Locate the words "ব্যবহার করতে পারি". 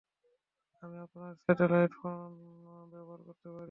2.91-3.59